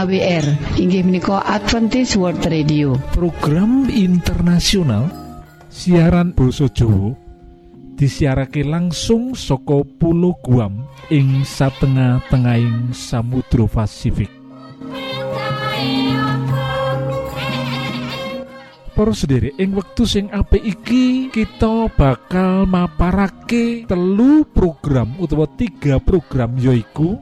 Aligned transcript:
AWR 0.00 0.80
inggih 0.80 1.04
menika 1.04 1.44
Adventist 1.44 2.16
World 2.16 2.40
Radio. 2.48 2.96
Program 3.12 3.84
internasional 3.92 5.12
siaran 5.68 6.32
Boso 6.32 6.72
Jowo 6.72 7.12
disiarake 8.00 8.64
langsung 8.64 9.36
soko 9.36 9.84
pulau 9.84 10.32
Guam 10.40 10.88
ing 11.12 11.44
satengah-tengahing 11.44 12.96
Samudra 12.96 13.68
Pasifik. 13.68 14.32
Para 18.96 19.12
sendiri 19.12 19.52
ing 19.60 19.76
wektu 19.76 20.08
sing 20.08 20.32
apik 20.32 20.64
iki 20.64 21.28
kita 21.28 21.92
bakal 21.92 22.64
maparake 22.64 23.84
telu 23.84 24.48
program 24.48 25.12
utawa 25.20 25.44
tiga 25.60 26.00
program 26.00 26.56
yoiku 26.56 27.20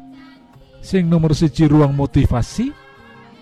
sing 0.88 1.05
nomor 1.12 1.37
siji 1.37 1.69
ruang 1.69 1.92
motivasi 1.92 2.73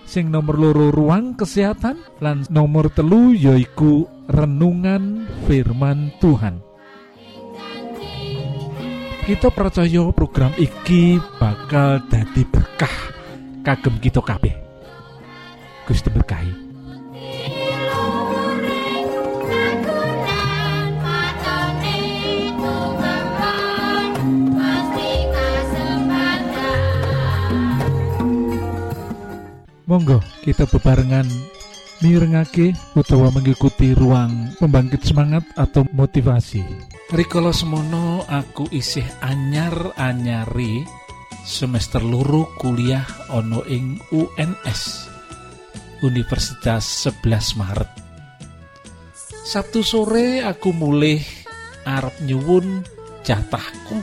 sing 0.03 0.35
nomor 0.35 0.59
loro 0.59 0.91
ruang 0.91 1.39
kesehatan 1.39 2.03
lan 2.19 2.43
nomor 2.51 2.91
telu 2.91 3.39
yoiku 3.39 4.11
renungan 4.27 5.31
firman 5.47 6.11
Tuhan. 6.19 6.59
Kita 9.23 9.55
percaya 9.55 10.11
program 10.11 10.55
iki 10.59 11.23
bakal 11.39 12.03
dadi 12.11 12.43
berkah. 12.47 13.15
Kagem 13.63 13.99
kita 14.03 14.23
kabeh. 14.23 14.55
Gusti 15.87 16.11
berkahi 16.11 16.66
Monggo 29.97 30.21
kita 30.45 30.69
bebarengan 30.69 31.25
mirengake 32.05 32.77
utawa 32.93 33.33
mengikuti 33.33 33.97
ruang 33.97 34.53
pembangkit 34.61 35.01
semangat 35.09 35.41
atau 35.57 35.88
motivasi. 35.88 36.61
Rikala 37.16 37.49
semono 37.49 38.21
aku 38.29 38.69
isih 38.77 39.09
anyar-anyari 39.25 40.85
semester 41.49 42.05
luru 42.05 42.45
kuliah 42.61 43.09
ono 43.33 43.65
ing 43.65 43.97
UNS 44.13 45.09
Universitas 46.05 47.09
11 47.09 47.57
Maret. 47.57 47.91
Sabtu 49.49 49.81
sore 49.81 50.45
aku 50.45 50.77
mulih 50.77 51.25
arep 51.88 52.21
nyuwun 52.21 52.85
jatahku. 53.25 53.97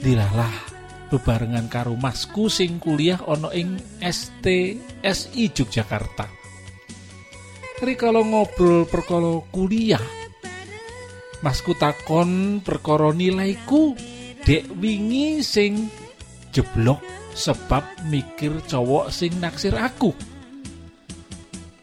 Dilalah 0.00 0.73
bebarengan 1.08 1.68
karo 1.68 1.94
masku 1.94 2.48
sing 2.48 2.80
kuliah 2.80 3.20
ana 3.24 3.52
ing 3.52 3.76
STSI 4.00 5.44
Yogyakarta. 5.52 6.26
Rikala 7.84 8.24
ngobrol 8.24 8.88
perkara 8.88 9.44
kuliah, 9.52 10.00
masku 11.44 11.76
takon 11.76 12.62
perkara 12.64 13.12
nilaiku 13.12 13.92
dek 14.46 14.72
wingi 14.80 15.44
sing 15.44 15.92
jeblok 16.54 17.02
sebab 17.34 17.82
mikir 18.08 18.62
cowok 18.64 19.10
sing 19.10 19.36
naksir 19.42 19.74
aku. 19.76 20.14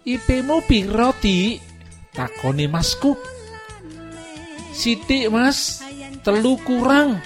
IP-mu 0.02 0.66
piro? 0.66 1.14
Takoni 2.12 2.66
masku. 2.66 3.14
Sidik 4.72 5.30
mas, 5.30 5.84
telu 6.26 6.58
kurang 6.64 7.22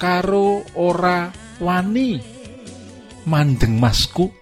karo 0.00 0.64
ora 0.80 1.28
wani. 1.60 2.16
Mandeng 3.28 3.76
masku. 3.76 4.32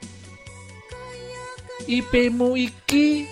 IP-mu 1.90 2.54
iki 2.54 3.26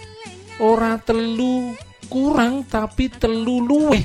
ora 0.58 0.98
telu 0.98 1.70
kurang 2.10 2.66
tapi 2.66 3.12
telu 3.12 3.62
luweh 3.62 4.02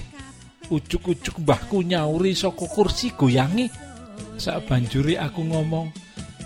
ujuk-ujuk 0.69 1.41
mbahku 1.41 1.81
nyauri 1.81 2.37
saka 2.37 2.69
kursi 2.69 3.17
goyangi. 3.17 3.65
Sak 4.37 4.69
banjuri 4.69 5.17
aku 5.17 5.41
ngomong 5.41 5.89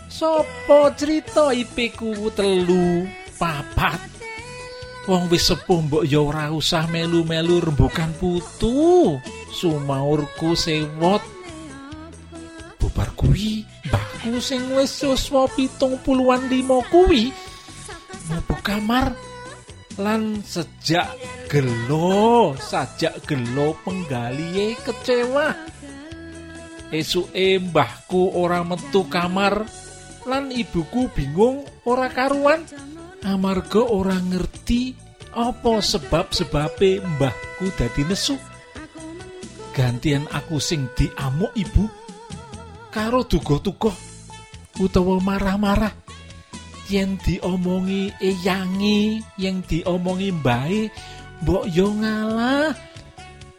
sopo 0.08 0.88
cerita 0.96 1.52
IP 1.52 1.92
ku 1.98 2.32
telu 2.32 3.04
papat? 3.36 4.00
Wong 5.06 5.30
wis 5.30 5.52
sepuh 5.52 5.86
mbok 5.86 6.08
ya 6.08 6.24
ora 6.24 6.50
usah 6.50 6.90
melu-melu 6.90 7.62
rembukan 7.62 8.10
putu. 8.18 9.20
Sumaurku 9.54 10.58
sewot 10.58 11.35
bubar 12.96 13.12
kuwi? 13.20 13.68
Sing 14.40 14.72
wis 14.72 15.04
siswa 15.04 15.52
pitung 15.52 16.00
puluhan 16.00 16.48
lima 16.48 16.80
kuwi. 16.88 17.36
Mlebu 18.32 18.56
kamar 18.64 19.12
lan 20.00 20.40
sejak 20.48 21.12
gelo 21.52 22.56
sajak 22.56 23.20
gelo 23.28 23.76
penggalie 23.84 24.80
kecewa. 24.80 25.52
Esuke 26.96 27.60
mbahku 27.60 28.32
ora 28.40 28.64
metu 28.64 29.04
kamar 29.12 29.68
lan 30.24 30.56
ibuku 30.56 31.12
bingung 31.12 31.68
ora 31.84 32.08
karuan. 32.08 32.64
Amarga 33.28 33.84
ora 33.84 34.16
ngerti 34.16 34.96
apa 35.36 35.84
sebab 35.84 36.32
sebabe 36.32 37.04
mbahku 37.04 37.68
dadi 37.76 38.08
nesu. 38.08 38.40
Gantian 39.76 40.24
aku 40.32 40.56
sing 40.64 40.88
diamuk 40.96 41.52
ibu 41.60 42.05
karo 42.96 43.28
duga-duga 43.28 43.92
utawa 44.80 45.20
marah-marah. 45.20 45.92
Yen 46.88 47.20
diomongi 47.20 48.16
eyangi 48.24 49.20
yang 49.36 49.60
diomongi 49.68 50.32
mbae 50.32 50.88
mbok 51.44 51.68
yo 51.76 51.92
ngalah. 51.92 52.72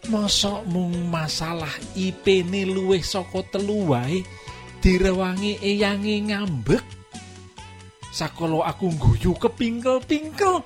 Mosok 0.06 0.64
mung 0.70 1.10
masalah 1.10 1.74
IP-ne 1.98 2.62
luwih 2.64 3.02
saka 3.02 3.42
telu 3.50 3.90
wae 3.92 4.24
direwangi 4.80 5.60
eyangi 5.60 6.32
ngambek. 6.32 6.84
Sakolo 8.14 8.64
aku 8.64 8.88
guyu 8.96 9.36
kepingkel-pingkel 9.36 10.64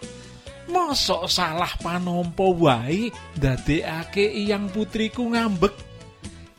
mosok 0.71 1.27
salah 1.27 1.73
panompo 1.83 2.55
wae 2.55 3.11
ndadekake 3.35 4.23
iyang 4.31 4.71
putriku 4.71 5.27
ngambek 5.27 5.90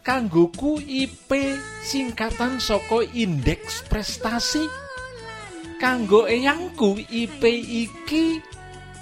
kanggoku 0.02 0.82
IP 0.82 1.58
singkatan 1.86 2.58
saka 2.58 3.06
indeks 3.14 3.86
prestasi. 3.86 4.66
Kanggo 5.82 6.30
eyangku 6.30 7.02
IP 7.10 7.42
iki 7.66 8.38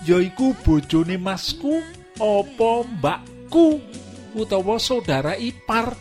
yaiku 0.07 0.55
bojone 0.63 1.19
masku 1.19 1.83
opo 2.19 2.87
mbakku 2.87 3.83
utawa 4.31 4.79
saudara 4.79 5.35
ipar 5.35 5.91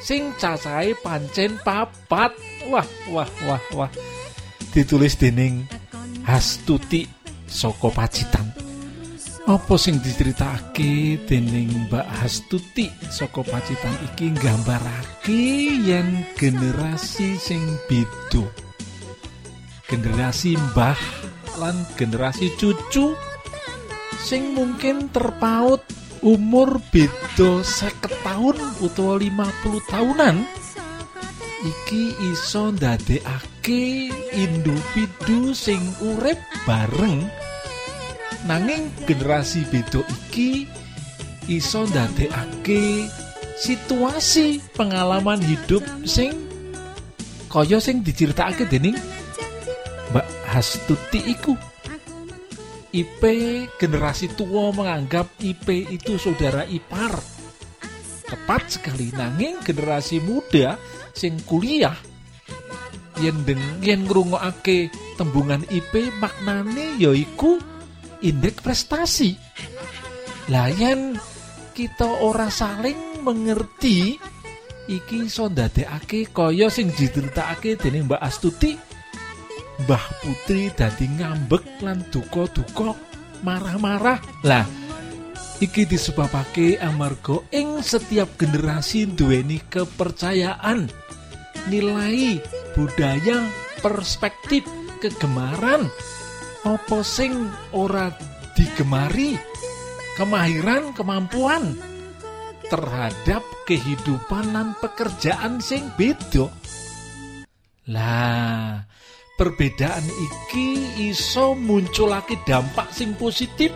sing 0.00 0.36
cacahe 0.36 0.92
pancen 1.00 1.56
papat. 1.64 2.36
Wah 2.68 2.88
wah 3.08 3.30
wah 3.48 3.62
wah. 3.72 3.90
Ditulis 4.76 5.16
dening 5.16 5.64
Hastuti 6.26 7.08
saka 7.48 7.88
Pacitan 7.88 8.65
Apa 9.46 9.78
sing 9.78 10.02
diceritake 10.02 11.22
dening 11.22 11.86
Mbak 11.86 12.02
Hastuti 12.18 12.90
saka 13.06 13.46
Pacitan 13.46 13.94
iki 14.10 14.34
nggambarake 14.34 15.70
yen 15.86 16.26
generasi 16.34 17.38
sing 17.38 17.62
beda. 17.86 18.42
Generasi 19.86 20.58
mbah 20.58 20.98
lan 21.62 21.78
generasi 21.94 22.58
cucu 22.58 23.14
sing 24.18 24.50
mungkin 24.50 25.14
terpaut 25.14 25.86
umur 26.26 26.82
beda 26.90 27.62
seket 27.62 28.18
tahun 28.26 28.58
utawa 28.82 29.14
50 29.14 29.78
tahunan 29.86 30.42
iki 31.62 32.18
iso 32.34 32.74
ndadekake 32.74 34.10
individu 34.34 35.54
sing 35.54 35.78
urip 36.02 36.42
bareng 36.66 37.30
nanging 38.44 38.92
generasi 39.08 39.64
beda 39.72 40.04
iki 40.04 40.68
iso 41.48 41.88
ndadekake 41.88 43.08
situasi 43.56 44.60
pengalaman 44.76 45.40
hidup 45.40 45.80
sing 46.04 46.36
kaya 47.48 47.80
sing 47.80 48.04
diceritakake 48.04 48.68
dening 48.68 49.00
Mbak 50.10 50.26
Hastuti 50.46 51.20
iku. 51.28 51.54
IP 52.96 53.22
generasi 53.76 54.32
tua 54.32 54.72
menganggap 54.72 55.28
IP 55.42 55.92
itu 55.92 56.16
saudara 56.16 56.64
ipar. 56.64 57.12
Tepat 58.24 58.62
sekali. 58.80 59.12
Nanging 59.12 59.60
generasi 59.60 60.22
muda 60.24 60.80
sing 61.12 61.36
kuliah 61.44 61.96
yen 63.20 63.36
deng 63.48 63.60
yen 63.80 64.04
ngrungokake 64.04 64.92
tembungan 65.16 65.64
IP 65.72 66.12
maknane 66.20 67.00
yaiku 67.00 67.56
indeks 68.22 68.62
prestasi. 68.62 69.36
Layan 70.52 71.18
kita 71.74 72.22
ora 72.22 72.48
saling 72.48 73.20
mengerti 73.26 74.14
iki 74.86 75.26
iso 75.26 75.50
ndadekake 75.50 76.30
kaya 76.30 76.70
sing 76.70 76.94
diceritakake 76.94 77.74
dening 77.76 78.06
Mbak 78.06 78.22
Astuti. 78.22 78.78
Mbah 79.84 80.04
Putri 80.24 80.72
dadi 80.72 81.04
ngambek 81.04 81.84
lan 81.84 82.00
duka-duka 82.08 82.96
marah-marah. 83.44 84.22
Lah 84.46 84.64
iki 85.60 85.88
disebabake 85.88 86.76
amarga 86.80 87.40
ing 87.52 87.80
setiap 87.80 88.36
generasi 88.36 89.08
duweni 89.08 89.60
kepercayaan 89.68 90.88
nilai 91.72 92.40
budaya 92.76 93.40
perspektif 93.80 94.62
kegemaran 95.00 95.88
opo 96.66 97.06
sing 97.06 97.46
ora 97.70 98.10
digemari? 98.58 99.38
Kemahiran 100.18 100.96
kemampuan 100.96 101.76
terhadap 102.66 103.44
kehidupan 103.68 104.50
dan 104.50 104.72
pekerjaan 104.80 105.62
sing 105.62 105.92
beda. 105.94 106.50
Lah 107.92 108.82
perbedaan 109.36 110.02
iki 110.08 111.06
iso 111.12 111.52
munculake 111.52 112.40
dampak 112.48 112.90
sing 112.90 113.12
positif 113.14 113.70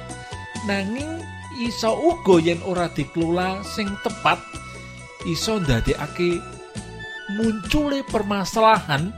nanging 0.64 1.20
iso 1.60 1.92
uga 1.92 2.40
yen 2.40 2.64
ora 2.64 2.88
dikelola 2.88 3.60
sing 3.62 3.86
tepat 4.00 4.40
iso 5.28 5.60
ndadekake 5.60 6.40
muncule 7.36 8.00
permasalahan 8.08 9.12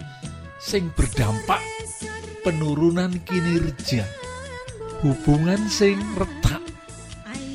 sing 0.58 0.90
berdampak 0.98 1.62
penurunan 2.42 3.22
kinerja. 3.22 4.06
Hubungan 5.02 5.66
sing 5.66 5.98
retak 6.14 6.62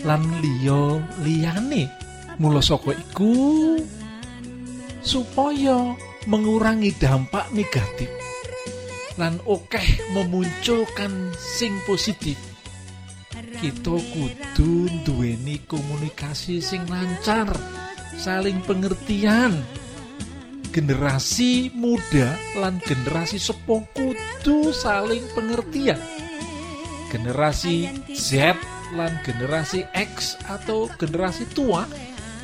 lan 0.04 0.24
liya 0.40 1.00
liyane. 1.24 1.92
Mula 2.40 2.64
saka 2.64 2.96
iku 2.96 3.76
supaya 5.04 5.96
mengurangi 6.28 6.92
dampak 7.00 7.48
negatif 7.56 8.12
lan 9.18 9.42
okeh 9.44 10.14
memunculkan 10.14 11.34
sing 11.34 11.74
positif. 11.90 12.38
Kita 13.58 13.98
kudu 13.98 14.86
duweni 15.02 15.66
komunikasi 15.66 16.62
sing 16.62 16.86
lancar 16.86 17.50
saling 18.18 18.62
pengertian 18.66 19.58
generasi 20.78 21.74
muda 21.74 22.38
lan 22.54 22.78
generasi 22.86 23.42
sepuh 23.42 23.82
kudu 23.98 24.70
saling 24.70 25.26
pengertian. 25.34 25.98
Generasi 27.10 27.90
Z 28.14 28.54
lan 28.94 29.18
generasi 29.26 29.90
X 29.98 30.38
atau 30.46 30.86
generasi 31.02 31.50
tua 31.50 31.90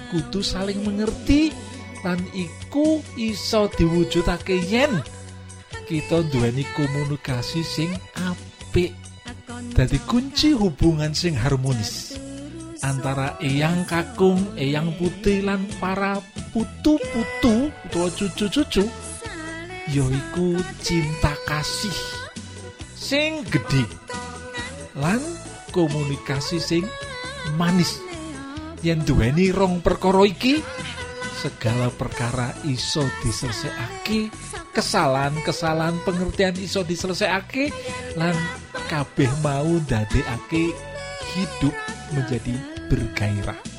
kudu 0.10 0.42
saling 0.42 0.82
mengerti 0.82 1.54
lan 2.02 2.18
iku 2.34 3.06
iso 3.22 3.70
diwujudake 3.70 4.66
yen 4.66 4.98
kita 5.86 6.26
duweni 6.34 6.66
komunikasi 6.74 7.62
sing 7.62 7.94
apik. 8.18 8.98
Dadi 9.78 10.02
kunci 10.10 10.58
hubungan 10.58 11.14
sing 11.14 11.38
harmonis 11.38 12.12
antara 12.84 13.40
eyang 13.40 13.88
kakung, 13.88 14.54
eyang 14.60 14.92
putih 15.00 15.40
lan 15.48 15.64
para 15.80 16.20
putu-putu 16.52 17.72
utawa 17.88 18.08
cucu-cucu 18.12 18.86
yaiku 19.90 20.56
cinta 20.80 21.36
kasih 21.48 21.96
sing 22.96 23.44
gede 23.48 23.84
lan 25.00 25.20
komunikasi 25.72 26.60
sing 26.60 26.84
manis. 27.58 28.00
Yen 28.84 29.00
duweni 29.08 29.52
rong 29.56 29.80
perkara 29.80 30.28
iki 30.28 30.60
segala 31.40 31.88
perkara 31.92 32.52
iso 32.68 33.04
diselesaiake 33.24 34.32
kesalahan-kesalahan 34.76 36.00
pengertian 36.04 36.56
iso 36.60 36.84
diselesaiake 36.84 37.72
lan 38.20 38.36
kabeh 38.88 39.32
mau 39.40 39.68
ndadekake 39.68 40.93
hidup 41.31 41.75
menjadi 42.12 42.56
bergairah 42.92 43.74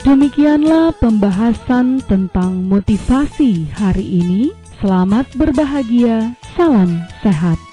Demikianlah 0.00 0.90
pembahasan 0.98 2.02
tentang 2.10 2.66
motivasi 2.66 3.70
hari 3.78 4.02
ini. 4.02 4.50
Selamat 4.82 5.28
berbahagia, 5.38 6.34
salam 6.58 6.98
sehat. 7.22 7.69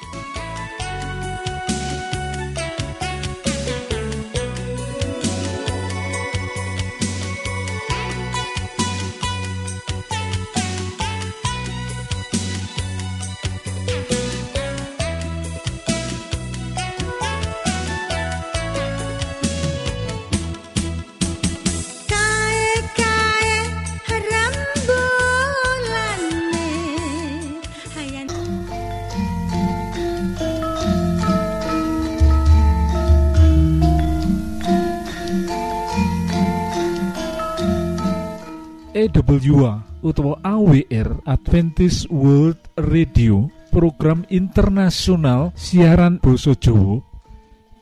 EWA 38.98 39.86
utawa 40.02 40.42
AWR 40.42 41.22
Adventist 41.30 42.10
World 42.10 42.58
Radio 42.82 43.46
program 43.70 44.26
internasional 44.34 45.54
siaran 45.54 46.18
Basa 46.18 46.58
Jawa 46.58 46.98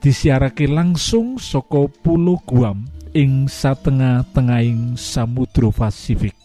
disiarake 0.04 0.68
langsung 0.68 1.40
saka 1.40 1.88
Pulau 2.04 2.44
Guam 2.44 2.84
ing 3.16 3.48
satengah-tengahing 3.48 5.00
Samudra 5.00 5.72
Pasifik. 5.72 6.36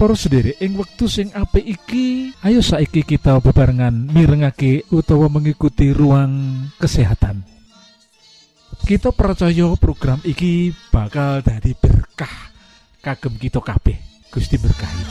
Para 0.00 0.16
sendiri 0.16 0.56
ing 0.64 0.72
wektu 0.80 1.04
sing 1.04 1.28
apik 1.36 1.68
iki 1.68 2.32
ayo 2.40 2.64
saiki 2.64 3.04
kita 3.04 3.36
bebarengan 3.44 4.08
mirengake 4.08 4.88
utawa 4.88 5.28
mengikuti 5.28 5.92
ruang 5.92 6.64
kesehatan. 6.80 7.44
Kita 8.80 9.12
percaya 9.12 9.76
program 9.76 10.24
iki 10.24 10.72
bakal 10.88 11.44
dari 11.44 11.76
berkah 11.76 12.48
kagem 13.02 13.34
kita 13.38 13.62
kabeh. 13.62 13.96
Gusti 14.28 14.56
berkahi. 14.60 15.02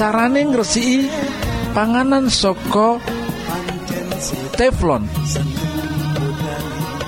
Carane 0.00 0.48
ngresiki 0.48 1.12
panganan 1.76 2.32
saka 2.32 2.96
teflon. 4.56 5.04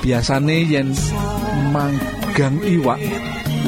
Biasane 0.02 0.66
yen 0.66 0.90
manggang 1.70 2.58
iwak 2.66 2.98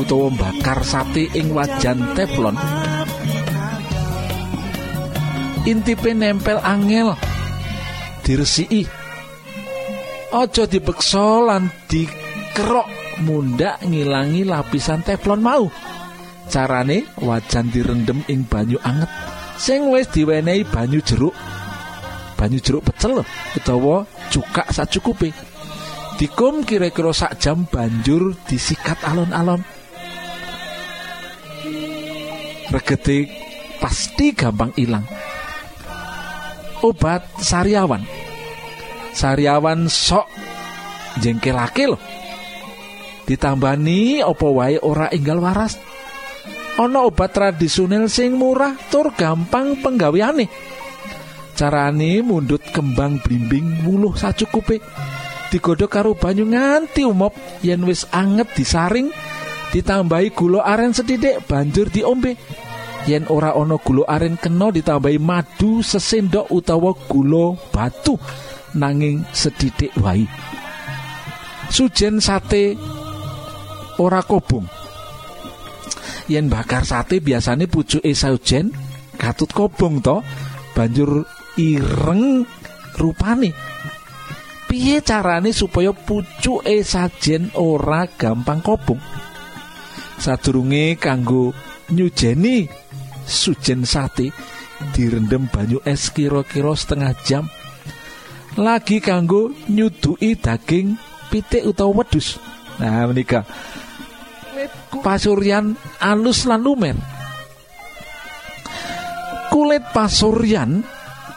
utawa 0.03 0.35
bakar 0.35 0.83
sate 0.83 1.31
ing 1.31 1.55
wajan 1.55 2.03
teflon. 2.19 2.59
Intipe 5.71 6.11
nempel 6.11 6.59
angel. 6.59 7.15
Diresiki. 8.27 8.83
Aja 10.35 10.67
dipeksa 10.67 11.47
lan 11.47 11.71
dikerok 11.87 12.91
mundak 13.23 13.79
ngilangi 13.87 14.43
lapisan 14.43 15.07
teflon 15.07 15.39
mau. 15.39 15.71
Carane 16.51 17.07
wajan 17.23 17.71
direndem 17.71 18.27
ing 18.27 18.43
banyu 18.43 18.83
anget 18.83 19.09
sing 19.55 19.87
wis 19.87 20.11
diwenehi 20.11 20.67
banyu 20.67 20.99
jeruk. 20.99 21.33
Banyu 22.35 22.59
jeruk 22.59 22.91
pecel 22.91 23.23
utawa 23.55 24.03
cukak 24.35 24.67
sacukupe 24.75 25.54
dikum 26.17 26.63
kira-kira 26.63 27.11
sak 27.11 27.39
jam 27.43 27.67
banjur 27.67 28.35
disikat 28.47 28.99
alon-alon. 29.03 29.63
Regete 32.71 33.29
pasti 33.79 34.35
gampang 34.35 34.73
ilang. 34.79 35.05
Obat 36.85 37.41
sariawan. 37.41 38.03
Sariawan 39.15 39.87
sok 39.87 40.27
jengkelake 41.23 41.87
loh 41.87 42.03
ditambani 43.25 44.21
opo 44.21 44.53
wae 44.61 44.77
ora 44.81 45.09
enggal 45.11 45.41
waras? 45.41 45.81
Ana 46.75 47.07
obat 47.07 47.33
tradisional 47.33 48.11
sing 48.11 48.37
murah 48.37 48.77
tur 48.91 49.15
gampang 49.15 49.79
penggaweane. 49.81 50.47
Carane 51.55 52.19
mundut 52.21 52.67
kembang 52.75 53.23
blimbing 53.23 53.87
wuluh 53.87 54.13
sacukupe 54.19 54.83
digodhog 55.55 55.87
karo 55.87 56.19
banyu 56.19 56.51
nganti 56.51 57.07
umop. 57.07 57.39
Yen 57.63 57.87
wis 57.87 58.03
anget 58.11 58.51
disaring 58.59 59.15
ditambahi 59.71 60.35
gula 60.35 60.67
aren 60.67 60.91
sedidik 60.91 61.47
banjur 61.47 61.87
diombe. 61.95 62.35
Yen 63.07 63.31
ora 63.31 63.55
ana 63.55 63.79
gula 63.79 64.03
aren 64.11 64.35
kena 64.35 64.75
ditambahi 64.75 65.23
madu 65.23 65.79
sesendok 65.87 66.51
utawa 66.51 66.91
gula 67.07 67.55
batu 67.71 68.19
nanging 68.75 69.23
sedidik 69.31 69.95
wae. 70.03 70.27
Sujen 71.71 72.19
sate 72.19 72.75
ora 74.03 74.27
kobong. 74.27 74.67
Yen 76.27 76.51
bakar 76.51 76.83
sate 76.83 77.23
biasanya 77.23 77.71
pucuke 77.71 78.11
saujen 78.11 78.75
katut 79.15 79.53
kobong 79.55 80.03
to 80.03 80.19
banjur 80.75 81.23
ireng 81.55 82.43
rupane 82.99 83.74
piye 84.75 84.99
carane 85.07 85.55
supaya 85.55 85.95
pucuke 85.95 86.83
sajen 86.83 87.47
ora 87.55 88.11
gampang 88.11 88.59
kobong? 88.59 88.99
Sadurunge 90.19 90.99
kanggo 90.99 91.55
nyujeni 91.95 92.67
sujen 93.23 93.87
sate 93.87 94.35
direndam 94.91 95.47
banyu 95.47 95.79
es 95.87 96.11
kira-kira 96.11 96.75
setengah 96.75 97.15
jam. 97.23 97.47
Lagi 98.59 98.99
kanggo 98.99 99.55
nyuduki 99.71 100.35
daging 100.35 100.99
pitik 101.31 101.71
utawa 101.71 102.03
wedus 102.03 102.43
nah 102.83 103.07
menika. 103.07 103.47
Pasuryan 104.91 105.79
alus 106.03 106.51
lan 106.51 106.67
lumer. 106.67 106.99
Kulit 109.55 109.87
pasuryan 109.95 110.83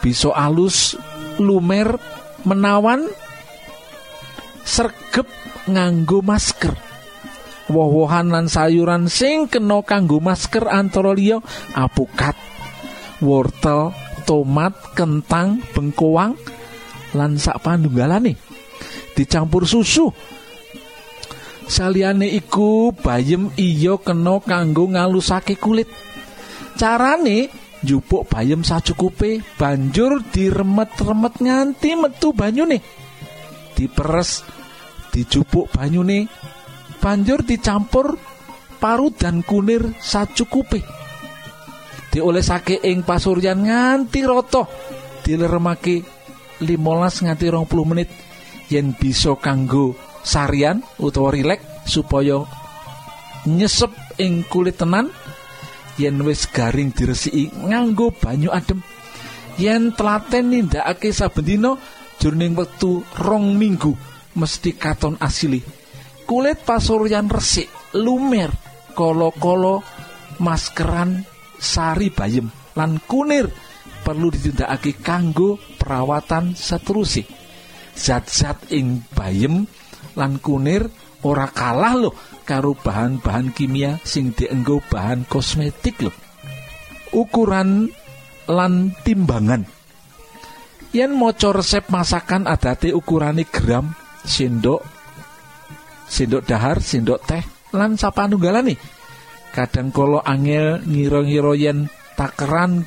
bisa 0.02 0.34
alus 0.34 0.98
lumer 1.38 1.94
menawan 2.42 3.06
sergep 4.68 5.24
nganggo 5.72 6.20
masker. 6.20 6.76
Woh-wohan 7.72 8.32
sayuran 8.48 9.08
sing 9.08 9.48
kena 9.48 9.80
kanggo 9.84 10.20
masker 10.20 10.68
antara 10.68 11.12
apukat 11.76 12.36
wortel 13.20 13.92
tomat 14.24 14.72
kentang 14.96 15.60
bengkoang 15.72 16.32
lan 17.16 17.36
sak 17.40 17.60
panunggalane 17.64 18.36
dicampur 19.16 19.68
susu. 19.68 20.08
Saliyane 21.68 22.32
iku 22.32 22.96
bayem 22.96 23.52
iya 23.60 24.00
kena 24.00 24.40
kanggo 24.40 24.88
ngalusake 24.88 25.60
kulit. 25.60 25.92
Carane 26.80 27.52
njupuk 27.84 28.24
bayem 28.32 28.64
sacukupe 28.64 29.44
banjur 29.60 30.24
diremet-remet 30.32 31.34
nganti 31.36 31.90
metu 32.00 32.32
banyune. 32.32 32.80
Diperes 33.76 34.57
dijupuk 35.18 35.74
banyune. 35.74 36.30
Banjur 37.02 37.42
dicampur 37.42 38.14
parut 38.78 39.14
dan 39.18 39.42
kunir 39.42 39.98
sacukupe 39.98 40.82
diolesake 42.14 42.78
ing 42.86 43.02
pasuryan 43.02 43.66
nganti 43.66 44.22
rata. 44.22 44.62
Dileremake 45.26 46.02
15 46.62 47.26
nganti 47.26 47.46
20 47.50 47.90
menit. 47.90 48.10
Yen 48.70 48.94
bisa 48.94 49.34
kanggo 49.40 49.96
sarian 50.22 50.84
utawa 51.00 51.32
rilek 51.32 51.86
supaya 51.88 52.44
nyesep 53.46 53.90
ing 54.22 54.46
kulit 54.46 54.78
tenan. 54.78 55.10
Yen 55.98 56.22
wis 56.22 56.46
garing 56.46 56.94
diresiki 56.94 57.50
nganggo 57.66 58.14
banyu 58.14 58.54
adem 58.54 58.78
yen 59.58 59.90
telaten 59.98 60.54
nindakake 60.54 61.10
saben 61.10 61.42
dina 61.42 61.74
jroning 62.22 62.54
wektu 62.54 63.02
rong 63.18 63.58
minggu 63.58 63.98
mesti 64.38 64.78
katon 64.78 65.18
asili. 65.18 65.58
Kulit 66.22 66.62
pasuryan 66.62 67.26
resik 67.26 67.66
lumer 67.98 68.54
kolo-kolo 68.94 69.82
maskeran 70.38 71.26
sari 71.58 72.14
bayem 72.14 72.46
lan 72.78 73.02
kunir 73.02 73.50
perlu 74.06 74.30
ditindakake 74.30 75.02
kanggo 75.02 75.58
perawatan 75.80 76.54
seterusé 76.54 77.26
zat-zat 77.98 78.70
ing 78.70 79.02
bayem 79.10 79.66
lan 80.14 80.38
kunir 80.38 80.86
ora 81.26 81.50
kalah 81.50 81.98
loh 81.98 82.14
karo 82.46 82.78
bahan-bahan 82.78 83.50
kimia 83.50 83.98
sing 84.06 84.30
dienggo 84.36 84.78
bahan 84.86 85.26
kosmetik 85.26 85.98
loh 86.06 86.14
ukuran 87.12 87.88
lan 88.48 88.92
timbangan. 89.04 89.64
Yen 90.88 91.12
maca 91.12 91.52
resep 91.52 91.92
masakan 91.92 92.48
adate 92.48 92.96
ukurane 92.96 93.44
gram 93.44 93.92
sendok 94.28 94.84
sendok 96.04 96.44
dahar 96.44 96.84
sendok 96.84 97.20
teh 97.24 97.42
lan 97.72 97.96
sapanunggalane 97.96 98.76
kadang 99.56 99.88
kala 99.88 100.20
angel 100.28 100.84
ngira-ngira 100.84 101.52
yen 101.56 101.88
takeran 102.14 102.84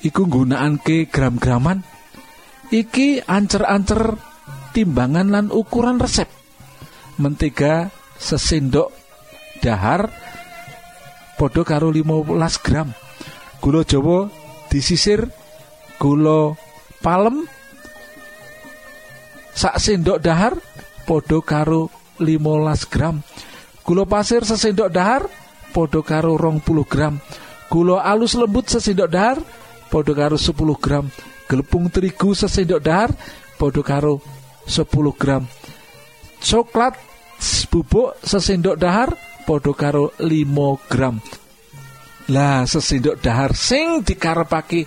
iku 0.00 0.24
nggunakake 0.24 1.12
gram-graman 1.12 1.84
iki 2.70 3.22
ancer-ancer 3.22 4.18
timbangan 4.74 5.28
lan 5.30 5.46
ukuran 5.48 5.96
resep. 5.96 6.28
Mentega 7.16 7.88
sesendok 8.20 8.92
dahar 9.64 10.12
podo 11.40 11.64
karo 11.64 11.88
15 11.88 12.64
gram. 12.64 12.92
Gula 13.64 13.82
jawa 13.88 14.28
disisir 14.68 15.32
gula 15.96 16.52
palem 17.00 17.48
sak 19.56 19.80
sendok 19.80 20.20
dahar 20.20 20.52
podo 21.08 21.40
karo 21.40 21.88
15 22.20 22.92
gram. 22.92 23.24
Gula 23.80 24.04
pasir 24.04 24.44
sesendok 24.44 24.92
dahar 24.92 25.24
podo 25.72 26.04
karo 26.04 26.36
rong 26.36 26.60
puluh 26.60 26.84
gram. 26.84 27.16
Gula 27.72 28.04
alus 28.04 28.36
lembut 28.36 28.68
sesendok 28.68 29.08
dahar 29.08 29.38
podo 29.88 30.12
karo 30.12 30.36
10 30.36 30.52
gram. 30.76 31.08
Gelepung 31.46 31.88
terigu 31.88 32.36
sesendok 32.36 32.82
dahar 32.84 33.10
podo 33.56 33.80
karo 33.80 34.20
10 34.68 34.84
gram. 35.16 35.48
Coklat 36.42 36.94
bubuk 37.72 38.20
sesendok 38.20 38.76
dahar 38.76 39.14
podo 39.48 39.72
karo 39.72 40.12
5 40.18 40.90
gram. 40.90 41.16
Lah 42.34 42.66
sesendok 42.66 43.22
dahar 43.22 43.54
sing 43.54 44.02
dikarepake 44.02 44.84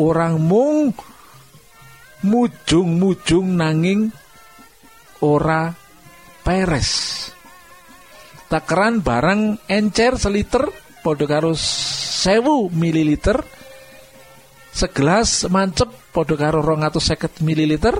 orang 0.00 0.40
mung 0.40 0.96
mujung-mujung 2.22 3.54
nanging 3.54 4.10
ora 5.22 5.74
peres. 6.42 7.14
Takeran 8.48 9.04
barang 9.04 9.68
encer 9.68 10.16
seliter 10.16 10.64
podo 11.04 11.28
karo 11.28 11.52
sewu 11.54 12.72
mililiter. 12.72 13.44
Segelas 14.72 15.44
mancep 15.50 15.90
podo 16.14 16.34
karo 16.38 16.62
seket 16.96 17.44
mililiter. 17.44 17.98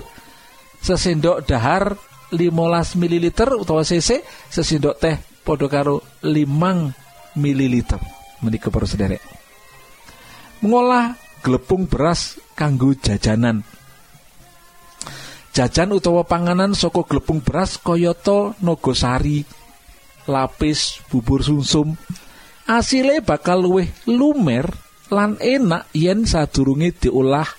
Sesendok 0.79 1.43
dahar 1.43 1.99
15 2.31 2.95
mililiter 2.95 3.51
utawa 3.51 3.83
cc 3.83 4.23
sesendok 4.47 4.95
teh 4.97 5.15
podo 5.43 5.69
karo 5.69 6.01
5 6.23 7.37
mililiter. 7.37 7.99
Menika 8.41 8.71
para 8.71 8.87
sederek. 8.87 9.21
Mengolah 10.63 11.15
glepung 11.43 11.87
beras 11.87 12.39
kanggo 12.55 12.95
jajanan 12.95 13.63
jajan 15.59 15.91
utawa 15.91 16.23
panganan 16.23 16.71
saka 16.71 17.03
glepung 17.03 17.43
beras 17.43 17.75
kayata 17.75 18.55
nogosari 18.63 19.43
lapis 20.23 21.03
bubur 21.11 21.43
sumsum. 21.43 21.99
Asile 22.63 23.19
bakal 23.19 23.67
luwih 23.67 23.91
lumer 24.07 24.71
lan 25.11 25.35
enak 25.43 25.91
yen 25.91 26.23
sadurunge 26.23 26.95
diolah. 26.95 27.51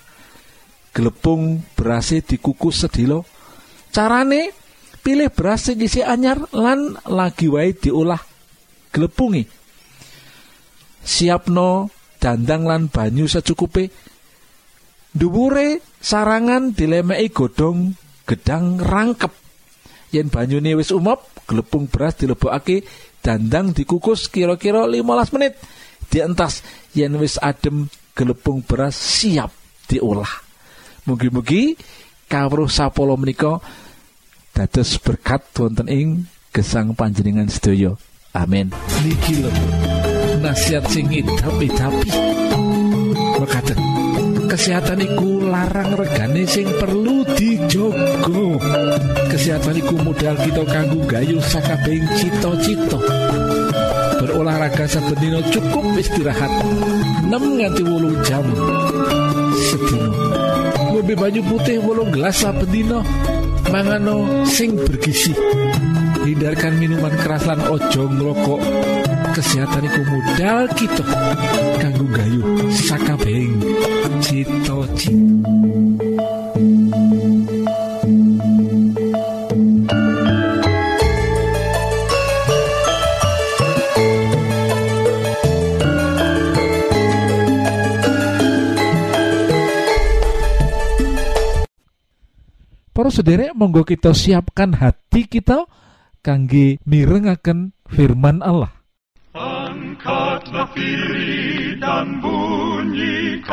Glepung 0.96 1.60
berase 1.76 2.24
dikukus 2.24 2.88
sedilo 2.88 3.28
carane 3.92 4.50
pilih 5.04 5.28
beras 5.28 5.68
sing 5.68 5.84
anyar 6.00 6.40
lan 6.56 6.96
lagi 7.04 7.46
wae 7.52 7.76
diolah 7.76 8.18
glepungi 8.90 9.46
siapno 11.02 11.90
dandang 12.18 12.66
lan 12.66 12.82
banyu 12.90 13.30
secukupe 13.30 13.86
dhuwure 15.14 15.89
sarangan 16.00 16.72
dilemeki 16.72 17.28
godhong 17.30 17.94
gedang 18.24 18.80
rangkep. 18.80 19.30
Yen 20.10 20.26
banyune 20.32 20.74
wis 20.74 20.90
umop 20.90 21.30
glepung 21.46 21.86
beras 21.86 22.18
dilebokake 22.18 22.82
dandang 23.22 23.70
dikukus 23.70 24.26
kira-kira 24.32 24.88
15 24.88 25.34
menit. 25.36 25.54
Dientas 26.10 26.66
yen 26.96 27.14
wis 27.20 27.38
adem 27.38 27.86
gelepung 28.16 28.66
beras 28.66 28.98
siap 28.98 29.54
diolah. 29.86 30.30
Mugi-mugi 31.06 31.78
kawruh 32.26 32.66
sapolo 32.66 33.14
menika 33.14 33.62
dados 34.50 34.98
berkat 34.98 35.46
wonten 35.54 35.86
ing 35.86 36.08
gesang 36.50 36.98
panjenengan 36.98 37.46
sedaya. 37.46 37.94
Amin. 38.34 38.70
Nasihat 40.42 40.86
sing 40.90 41.10
idapi 41.10 41.66
mekaten 43.40 43.99
kesehatan 44.50 44.98
iku 44.98 45.46
larang 45.46 45.94
regane 45.94 46.42
sing 46.42 46.66
perlu 46.74 47.22
dijogo. 47.38 48.58
Kesehatan 49.30 49.78
iku 49.78 49.94
modal 50.02 50.34
kita 50.42 50.66
kanggo 50.66 51.06
gayuh 51.06 51.38
sakabehing 51.38 52.10
cita-cita. 52.18 52.98
Berolahraga 54.18 54.90
saben 54.90 55.14
dina 55.22 55.38
cukup 55.54 55.94
istirahat. 55.94 56.50
6 57.30 57.30
nganti 57.30 57.82
8 57.86 58.26
jam. 58.26 58.44
Sedina. 59.54 60.10
Ngombe 60.90 61.14
banyu 61.14 61.46
putih 61.46 61.78
8 61.78 62.10
gelas 62.10 62.34
saben 62.42 62.66
dina. 62.74 62.98
Mangano 63.70 64.42
sing 64.50 64.74
bergizi. 64.74 65.30
Hindarkan 66.26 66.74
minuman 66.76 67.14
keras 67.22 67.46
lan 67.46 67.62
ojo 67.70 68.02
ngrokok 68.10 68.60
kesehatan 69.30 69.86
iku 69.86 70.02
modal 70.06 70.66
kita 70.74 71.04
kanggo 71.78 72.06
gayuh 72.10 72.46
sakabehing 72.74 73.58
cita-cita 74.24 75.14
Para 92.90 93.08
sederek 93.08 93.56
monggo 93.56 93.80
kita 93.80 94.12
siapkan 94.12 94.76
hati 94.76 95.24
kita 95.24 95.64
kangge 96.20 96.76
mirengaken 96.84 97.72
firman 97.88 98.44
Allah. 98.44 98.79
Angkatlah 100.10 100.74
diri 100.74 101.78
dan 101.78 102.18
bunyikanlah 102.18 103.46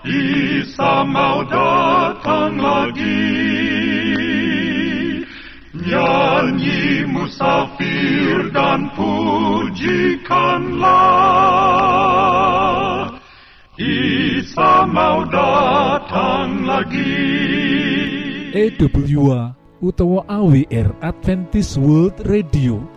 Isa 0.00 1.04
mau 1.04 1.44
datang 1.44 2.56
lagi 2.56 3.36
Nyanyi 5.76 7.04
musafir 7.04 8.48
dan 8.56 8.88
pujikanlah 8.96 9.92
Isa 13.76 14.88
mau 14.88 15.28
datang 15.28 16.64
lagi 16.64 17.44
EWA 18.56 19.52
utawa 19.84 20.24
AWR 20.32 20.96
Adventist 21.04 21.76
World 21.76 22.24
Radio 22.24 22.93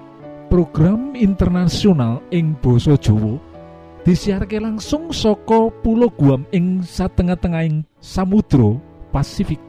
program 0.47 1.13
internasional 1.13 2.23
ing 2.31 2.55
Boso 2.57 2.95
Jowo 2.95 3.39
disiharke 4.07 4.57
langsung 4.57 5.11
soko 5.11 5.69
pulau 5.69 6.07
Guam 6.07 6.47
ing 6.55 6.81
satengah-tengahing 6.81 7.83
Samudro 7.99 8.79
Pasifik 9.11 9.59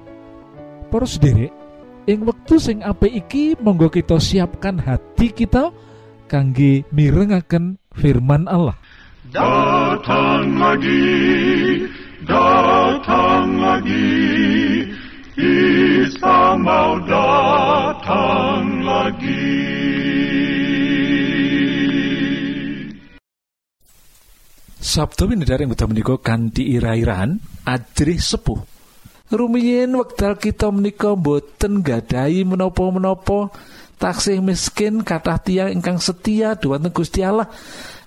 Para 0.88 1.04
sederek 1.04 1.52
ing 2.08 2.24
wektu 2.24 2.56
sing 2.56 2.80
apik 2.80 3.12
iki 3.12 3.58
monggo 3.60 3.92
kita 3.92 4.16
siapkan 4.16 4.80
hati 4.80 5.34
kita 5.34 5.74
kangge 6.30 6.86
mirengaken 6.94 7.76
firman 7.92 8.48
Allah 8.48 8.78
Datang 9.28 10.56
lagi, 10.56 11.84
datang 12.24 13.60
lagi, 13.60 14.88
Isa 15.36 16.56
mau 16.56 16.96
datang 17.04 18.88
lagi. 18.88 20.37
Sabtu 24.88 25.28
yang 25.28 25.68
betul 25.68 25.92
menika 25.92 26.16
kanthi 26.16 26.80
ira-irahan 26.80 27.36
ajrih 27.68 28.16
sepuh. 28.16 28.56
Rumiyin 29.28 29.92
wekdal 29.92 30.40
kita 30.40 30.72
menika 30.72 31.12
boten 31.12 31.84
gadahi 31.84 32.48
menapa-menapa 32.48 33.52
taksih 34.00 34.40
miskin 34.40 35.04
kathah 35.04 35.36
tiyang 35.44 35.76
ingkang 35.76 36.00
setia 36.00 36.56
dhumateng 36.56 36.96
Gusti 36.96 37.20
Allah 37.20 37.52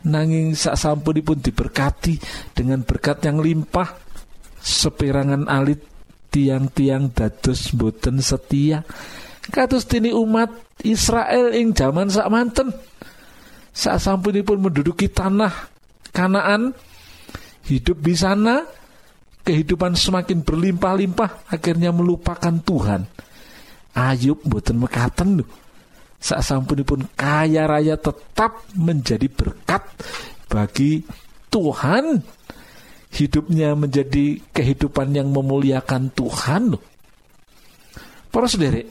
nanging 0.02 0.58
sak 0.58 0.74
sampunipun 0.74 1.38
diberkati 1.38 2.17
dengan 2.58 2.82
berkat 2.82 3.22
yang 3.30 3.38
limpah 3.38 3.94
seperangan 4.58 5.46
alit 5.46 5.86
tiang-tiang 6.34 7.13
dados 7.13 7.70
boten 7.78 8.17
setia 8.26 8.82
kados 9.54 9.86
dini 9.86 10.10
umat 10.10 10.50
Israel 10.82 11.54
ing 11.54 11.78
jaman 11.78 12.10
sak 12.10 12.26
manten 12.34 12.74
sak 13.70 14.02
sampunipun 14.02 14.58
menduduki 14.58 15.06
tanah 15.06 15.70
Kanaan 16.12 16.76
hidup 17.67 18.04
di 18.04 18.15
sana 18.15 18.67
kehidupan 19.41 19.95
semakin 19.95 20.43
berlimpah-limpah 20.43 21.50
akhirnya 21.50 21.89
melupakan 21.95 22.54
Tuhan. 22.62 23.08
Ayub 23.91 24.39
boten 24.47 24.80
mekaten 24.80 25.43
sak 26.21 26.39
sampunipun 26.45 27.12
kaya 27.17 27.67
raya 27.67 28.00
tetap 28.00 28.63
menjadi 28.78 29.28
berkat 29.28 29.84
bagi 30.47 31.04
Tuhan. 31.52 32.24
Hidupnya 33.12 33.76
menjadi 33.76 34.39
kehidupan 34.56 35.12
yang 35.12 35.36
memuliakan 35.36 36.15
Tuhan 36.15 36.80
para 38.32 38.47
sederek 38.47 38.88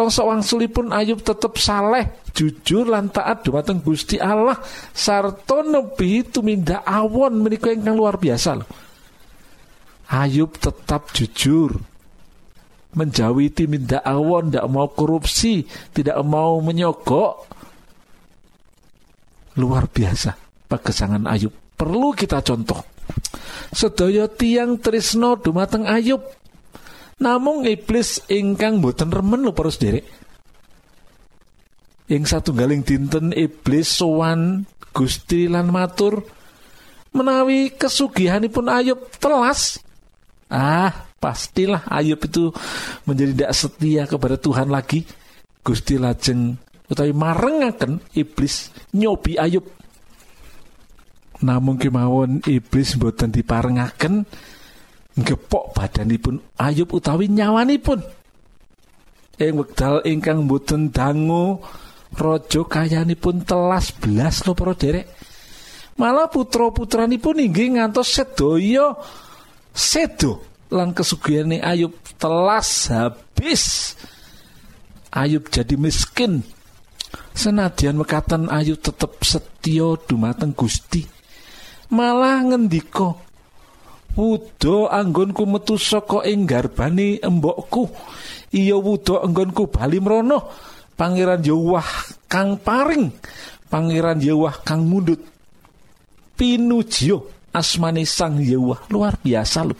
Bangsa 0.00 0.24
wangsulipun 0.24 0.96
Ayub 0.96 1.20
tetap 1.20 1.60
saleh, 1.60 2.24
jujur 2.32 2.88
lan 2.88 3.12
taat 3.12 3.44
dumateng 3.44 3.84
Gusti 3.84 4.16
Allah 4.16 4.56
sarta 4.96 5.60
nebi 5.60 6.24
tumindak 6.24 6.80
awon 6.88 7.44
menika 7.44 7.68
ingkang 7.68 8.00
luar 8.00 8.16
biasa. 8.16 8.64
Ayub 10.08 10.56
tetap 10.56 11.12
jujur 11.12 11.76
menjauhi 12.96 13.52
timindak 13.52 14.00
awon, 14.00 14.48
tidak 14.48 14.72
mau 14.72 14.88
korupsi, 14.88 15.68
tidak 15.92 16.16
mau 16.24 16.64
menyogok. 16.64 17.44
Luar 19.60 19.84
biasa 19.84 20.32
pagesangan 20.64 21.28
Ayub. 21.28 21.52
Perlu 21.76 22.16
kita 22.16 22.40
contoh. 22.40 22.80
Sedaya 23.68 24.32
tiang 24.32 24.80
trisno 24.80 25.36
dumateng 25.36 25.84
Ayub 25.84 26.39
Namung 27.20 27.68
iblis 27.68 28.24
ingkang 28.32 28.80
boten 28.80 29.12
remen 29.12 29.44
lho 29.44 29.52
para 29.52 29.68
sederek. 29.68 30.08
Ing 32.08 32.24
satunggaling 32.24 32.80
dinten 32.82 33.36
iblis 33.36 33.92
sowan 33.92 34.64
Gusti 34.90 35.46
lan 35.46 35.70
matur 35.70 36.26
menawi 37.12 37.76
kesugihanipun 37.76 38.66
Ayub 38.72 38.98
telas. 39.20 39.78
Ah, 40.50 41.06
pastilah 41.22 41.86
Ayub 41.86 42.18
itu 42.18 42.50
menjadi 43.06 43.32
tidak 43.36 43.52
setia 43.54 44.02
kepada 44.08 44.34
Tuhan 44.40 44.72
lagi. 44.72 45.06
Gusti 45.60 46.00
lajeng 46.00 46.56
utawi 46.88 47.12
marengaken 47.12 48.00
iblis 48.16 48.72
nyobi 48.96 49.36
Ayub. 49.36 49.68
Namung 51.44 51.76
kemawon 51.76 52.42
iblis 52.48 52.96
boten 52.96 53.28
diparengaken 53.28 54.24
gepok 55.24 55.76
badanipun. 55.76 56.40
Ayub 56.60 56.90
utawi 56.92 57.30
nyawanipun. 57.30 58.00
Ing 59.40 59.54
wekdal 59.56 60.04
ingkang 60.04 60.44
boten 60.44 60.92
dangu 60.92 61.64
raja 62.12 62.60
kayanipun 62.66 63.46
telas 63.46 63.94
belas 63.96 64.44
lho 64.44 64.52
para 64.52 64.76
derek. 64.76 65.08
Malah 65.96 66.28
putra 66.32 66.72
putranipun 66.72 67.40
inggih 67.40 67.76
ngantos 67.76 68.08
sedaya 68.08 68.96
sedo 69.72 70.44
lan 70.72 70.96
kesugihane 70.96 71.60
Ayub 71.60 71.92
telas 72.16 72.88
habis. 72.88 73.94
Ayub 75.10 75.50
jadi 75.50 75.74
miskin. 75.74 76.46
Senadyan 77.34 77.98
mekatan 77.98 78.46
Ayub 78.48 78.78
tetep 78.78 79.18
setya 79.24 79.98
dumateng 80.06 80.54
Gusti. 80.54 81.02
Malah 81.90 82.46
ngendika 82.46 83.29
Wudo 84.18 84.90
anggonku 84.90 85.46
metu 85.46 85.78
saka 85.78 86.26
ing 86.26 86.42
garbane 86.48 87.22
embokku. 87.22 87.86
Iya 88.50 88.74
wudo 88.74 89.22
anggonku 89.22 89.70
bali 89.70 90.02
mrono. 90.02 90.50
Pangeran 90.98 91.40
Yahwah 91.40 91.86
kang 92.26 92.58
paring. 92.58 93.14
Pangeran 93.70 94.18
Yahwah 94.18 94.60
kang 94.66 94.84
mundut. 94.84 95.22
Pinujio 96.34 97.48
asmane 97.54 98.02
Sang 98.02 98.42
Yahwah 98.42 98.90
luar 98.90 99.14
biasa 99.22 99.62
loh. 99.62 99.78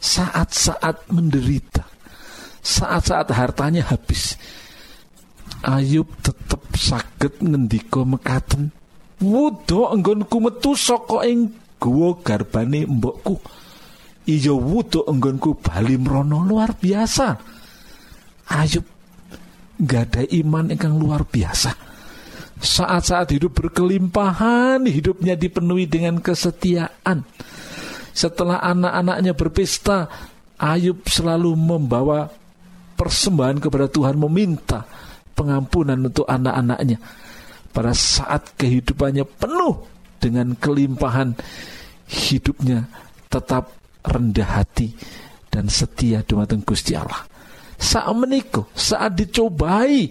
Saat-saat 0.00 1.12
menderita. 1.12 1.84
Saat-saat 2.64 3.30
hartanya 3.36 3.84
habis. 3.92 4.40
Ayub 5.62 6.08
tetep 6.24 6.62
saged 6.74 7.44
ngendika 7.44 8.00
mekaten. 8.02 8.72
Wudo 9.20 9.92
anggonku 9.92 10.40
metu 10.40 10.72
saka 10.72 11.24
ing 11.28 11.65
guwa 11.76 12.18
garbane 12.20 12.88
mbokku 12.88 13.36
iya 14.26 14.52
wudu 14.52 15.04
enggonku 15.06 15.58
bali 15.60 15.96
mrono 16.00 16.42
luar 16.42 16.74
biasa 16.76 17.54
Ayub 18.46 18.86
gak 19.82 20.02
ada 20.12 20.22
iman 20.30 20.70
ingkang 20.72 20.96
luar 20.96 21.26
biasa 21.26 21.86
saat-saat 22.56 23.36
hidup 23.36 23.52
berkelimpahan, 23.52 24.80
hidupnya 24.88 25.36
dipenuhi 25.36 25.84
dengan 25.84 26.24
kesetiaan. 26.24 27.24
Setelah 28.16 28.64
anak-anaknya 28.64 29.36
berpesta, 29.36 30.08
Ayub 30.56 31.04
selalu 31.04 31.52
membawa 31.52 32.32
persembahan 32.96 33.60
kepada 33.60 33.92
Tuhan, 33.92 34.16
meminta 34.16 34.88
pengampunan 35.36 36.00
untuk 36.00 36.24
anak-anaknya. 36.24 36.96
Pada 37.76 37.92
saat 37.92 38.56
kehidupannya 38.56 39.28
penuh 39.28 39.95
dengan 40.18 40.56
kelimpahan, 40.56 41.36
hidupnya 42.06 42.86
tetap 43.26 43.74
rendah 44.06 44.62
hati 44.62 44.94
dan 45.50 45.66
setia 45.66 46.22
dumateng 46.22 46.62
Gusti 46.62 46.94
Allah. 46.94 47.26
Saat 47.76 48.16
menikah, 48.16 48.64
saat 48.72 49.12
dicobai, 49.12 50.08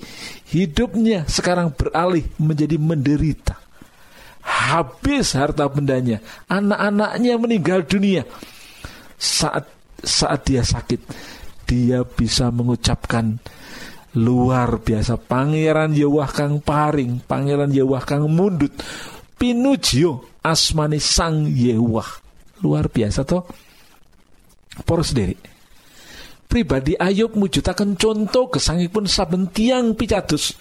hidupnya 0.53 1.25
sekarang 1.25 1.73
beralih 1.73 2.21
menjadi 2.37 2.77
menderita. 2.77 3.57
Habis 4.45 5.33
harta 5.33 5.65
bendanya, 5.65 6.21
anak-anaknya 6.45 7.33
meninggal 7.41 7.81
dunia. 7.89 8.21
Saat 9.17 9.65
saat 10.05 10.45
dia 10.45 10.61
sakit, 10.61 11.01
dia 11.65 12.05
bisa 12.05 12.53
mengucapkan 12.53 13.41
luar 14.15 14.79
biasa 14.79 15.19
pangeran 15.19 15.91
Yewah 15.91 16.29
kang 16.31 16.63
paring 16.63 17.19
pangeran 17.25 17.73
Yewah 17.73 18.05
kang 18.07 18.29
mundut 18.31 18.71
pinujio 19.35 20.39
asmani 20.41 20.99
sang 20.99 21.47
Yewah. 21.51 22.07
Luar 22.63 22.87
biasa 22.87 23.27
toh? 23.27 23.43
Poros 24.83 25.11
sendiri 25.15 25.35
pribadi 26.45 26.95
Ayub 26.95 27.35
mujudaken 27.35 27.99
contoh 27.99 28.47
gesangipun 28.47 29.11
saben 29.11 29.51
tiang 29.51 29.91
picados. 29.95 30.55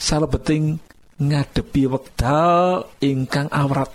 Salebeting 0.00 0.80
ngadepi 1.20 1.84
wekdal 1.84 2.88
ingkang 3.04 3.52
awrat. 3.52 3.92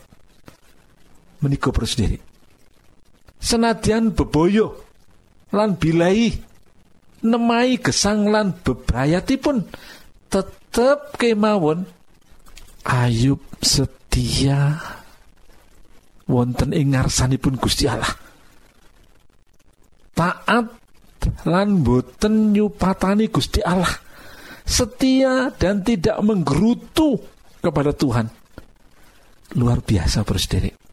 Menika 1.41 1.73
poros 1.73 1.97
sendiri 1.97 2.21
senadyan 3.45 4.09
beboyo 4.09 4.73
lan 5.53 5.77
bilai 5.77 6.33
nemai 7.21 7.77
gesang 7.77 8.33
lan 8.33 8.57
bebrayatipun 8.65 9.61
tetep 10.33 11.13
kemawon 11.21 11.85
Ayub 12.85 13.41
setia 13.59 14.77
wonten 16.29 16.69
ing 16.73 16.93
ngarsanipun 16.93 17.57
Gusti 17.57 17.89
Allah. 17.89 18.13
Taat 20.13 20.69
lan 21.49 21.81
boten 21.81 22.53
nyupatani 22.53 23.27
Gusti 23.33 23.59
Allah. 23.65 23.91
Setia 24.65 25.53
dan 25.57 25.85
tidak 25.85 26.17
menggerutu 26.25 27.17
kepada 27.61 27.93
Tuhan. 27.93 28.29
Luar 29.57 29.81
biasa 29.81 30.25
bersedere 30.25 30.85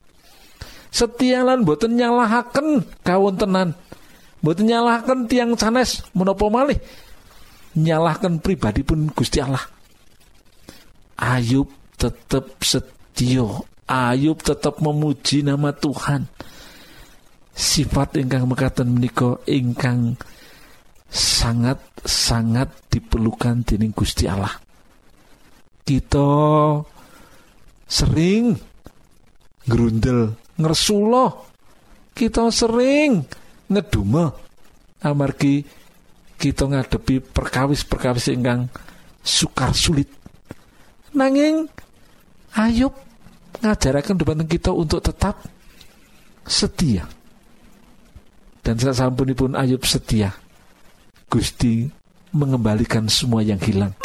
setia 0.93 1.41
lan 1.41 1.65
boten 1.65 1.97
nyalahaken 1.97 2.85
kawontenan. 3.01 3.75
Boten 4.45 4.69
nyalahkan 4.69 5.25
tiang 5.27 5.57
sanes 5.57 6.05
menopo 6.13 6.53
malih? 6.53 6.77
Nyalahkan 7.73 8.39
pribadi 8.45 8.85
pun 8.85 9.09
Gusti 9.11 9.41
Allah. 9.41 9.65
Ayub 11.17 11.67
tetap 12.03 12.59
setio 12.67 13.71
Ayub 13.93 14.41
tetap 14.41 14.81
memuji 14.81 15.45
nama 15.45 15.69
Tuhan. 15.75 16.25
Sifat 17.53 18.17
ingkang 18.17 18.49
mekaten 18.49 18.89
menika 18.89 19.37
ingkang 19.45 20.17
sangat 21.13 21.77
sangat 22.01 22.73
diperlukan 22.89 23.61
dening 23.69 23.93
Gusti 23.93 24.25
Allah. 24.25 24.57
Kita 25.85 26.31
sering 27.85 28.57
gerundel 29.69 30.41
ngersuloh. 30.57 31.53
Kita 32.17 32.49
sering 32.49 33.29
ngeduma. 33.69 34.33
Amargi 35.05 35.61
kita 36.41 36.65
ngadepi 36.65 37.21
perkawis-perkawis 37.21 38.33
ingkang 38.33 38.73
sukar 39.21 39.77
sulit. 39.77 40.09
Nanging 41.13 41.82
Ayub 42.57 42.93
ngajaraken 43.63 44.17
dumateng 44.19 44.49
kita 44.49 44.71
untuk 44.73 45.01
tetap 45.01 45.41
setia. 46.45 47.09
Dan 48.63 48.79
sasampunipun 48.79 49.59
Ayub 49.59 49.83
setia. 49.83 50.37
Gusti 51.33 51.89
mengembalikan 52.33 53.09
semua 53.09 53.41
yang 53.41 53.61
hilang 53.61 53.97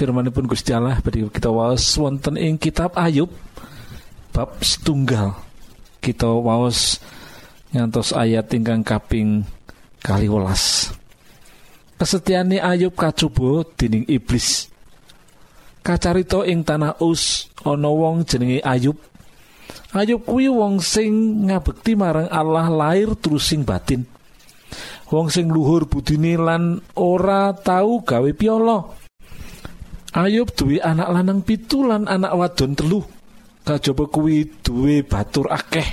firmanipun 0.00 0.48
Gusti 0.48 0.72
Allah 0.72 0.96
beri 1.04 1.28
kita 1.28 1.52
waos 1.52 1.84
wonten 2.00 2.40
ing 2.40 2.56
kitab 2.56 2.96
Ayub 2.96 3.28
bab 4.32 4.56
setunggal. 4.64 5.36
Kita 6.00 6.24
waos 6.24 7.04
ngantos 7.76 8.16
ayat 8.16 8.48
ingkang 8.56 8.80
kaping 8.80 9.44
kaliwelas. 10.00 10.96
Kesetiani 12.00 12.56
Ayub 12.56 12.96
kacubo 12.96 13.60
dening 13.76 14.08
iblis. 14.08 14.72
Kacarita 15.84 16.48
ing 16.48 16.64
tanah 16.64 16.96
us 17.04 17.52
ana 17.60 17.92
wong 17.92 18.24
jenenge 18.24 18.64
Ayub. 18.64 18.96
Ayub 19.92 20.24
kuwi 20.24 20.48
wong 20.48 20.80
sing 20.80 21.44
ngabekti 21.52 21.92
marang 21.92 22.32
Allah 22.32 22.72
lahir 22.72 23.12
terus 23.20 23.52
sing 23.52 23.68
batin. 23.68 24.08
Wong 25.12 25.28
sing 25.28 25.52
luhur 25.52 25.84
budine 25.84 26.40
lan 26.40 26.80
ora 26.96 27.52
tau 27.52 28.00
gawe 28.00 28.30
piolo 28.32 28.99
Ayub 30.10 30.50
duwe 30.58 30.82
anak 30.82 31.06
lanang 31.06 31.40
pitu 31.46 31.86
lan 31.86 32.10
anak 32.10 32.34
wadon 32.34 32.74
telu. 32.74 33.06
Kajaba 33.62 34.10
kuwi 34.10 34.50
duwe 34.58 35.06
batur 35.06 35.46
akeh. 35.46 35.86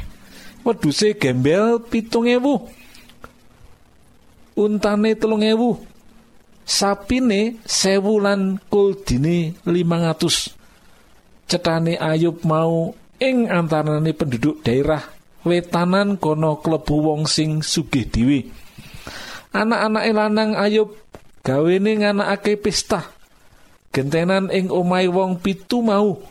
Wedhuse 0.66 1.14
gembel 1.22 1.78
pitung 1.86 2.26
ewu. 2.26 2.66
Untane 4.58 5.14
telung 5.14 5.46
ewu. 5.46 5.78
Sapine 6.66 7.62
sewu 7.64 8.18
lan 8.18 8.58
kuldine 8.74 9.54
limang 9.70 10.10
atus. 10.10 10.50
Cetane 11.48 11.96
Ayub 12.02 12.42
mau 12.44 12.92
ing 13.22 13.48
antarane 13.48 14.12
penduduk 14.12 14.66
daerah 14.66 15.00
wetanan 15.48 16.20
kono 16.20 16.60
klebu 16.60 16.96
wong 17.08 17.24
sing 17.30 17.64
sugih 17.64 18.10
dhewe. 18.10 18.50
Anak-anak 19.56 20.04
lanang 20.12 20.52
Ayub 20.60 20.92
gawene 21.46 22.04
nganakake 22.04 22.60
pesta 22.60 23.17
gentenan 23.98 24.54
ing 24.54 24.70
omai 24.70 25.10
wong 25.10 25.42
pitu 25.42 25.82
mau. 25.82 26.22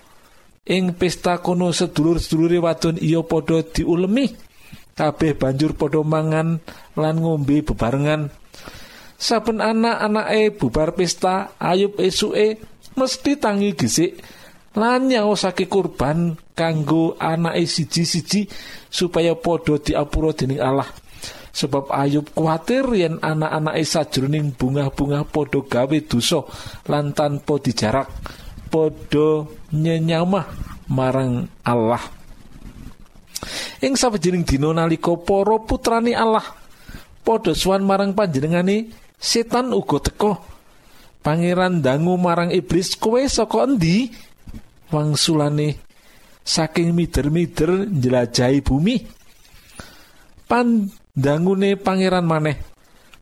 Ing 0.67 0.95
pesta 0.95 1.43
kono 1.43 1.75
sedulur-sedulure 1.75 2.63
wadon 2.63 3.03
iya 3.03 3.27
padha 3.27 3.67
diulemi. 3.67 4.31
Kabeh 4.95 5.35
banjur 5.35 5.75
padha 5.75 6.07
mangan 6.07 6.63
lan 6.95 7.17
ngombe 7.19 7.67
bebarengan. 7.67 8.31
Saben 9.19 9.59
anak-anake 9.59 10.55
bubar 10.55 10.95
pesta 10.95 11.59
ayub 11.59 11.99
esuke 11.99 12.63
mesti 12.95 13.33
tangi 13.35 13.75
gesik 13.75 14.23
lan 14.77 15.09
nyaosake 15.09 15.67
kurban 15.67 16.37
kanggo 16.55 17.17
anake 17.19 17.65
siji-siji 17.65 18.47
supaya 18.93 19.35
padha 19.35 19.81
diapura 19.81 20.37
dening 20.37 20.61
Allah 20.61 20.87
sebab 21.57 21.89
Ayub 21.89 22.29
kuatir 22.37 22.85
yen 22.93 23.17
anak-anake 23.25 23.81
sajroning 23.81 24.53
bunga-bunga 24.53 25.25
padha 25.25 25.65
gawe 25.65 25.99
dosa 26.05 26.45
lan 26.93 27.17
tanpa 27.17 27.57
dijarak 27.57 28.13
padha 28.69 29.49
nyenyamah 29.73 30.45
marang 30.93 31.49
Allah. 31.65 32.05
Ing 33.81 33.97
sawijining 33.97 34.45
dina 34.45 34.77
nalika 34.77 35.17
para 35.17 35.57
putrane 35.65 36.13
Allah 36.13 36.45
padha 37.25 37.57
suwan 37.57 37.89
marang 37.89 38.13
panjenengane 38.13 38.93
setan 39.17 39.73
uga 39.73 40.13
teka 40.13 40.37
pangeran 41.25 41.81
dangu 41.81 42.21
marang 42.21 42.53
iblis 42.53 43.01
kowe 43.01 43.25
saka 43.25 43.65
endi? 43.65 44.13
Wangsulane 44.87 45.83
saking 46.47 46.95
mider-mider 46.95 47.91
njelajahi 47.91 48.63
bumi. 48.63 49.03
Pan 50.47 50.87
dangune 51.17 51.81
pangeran 51.81 52.29
maneh 52.29 52.77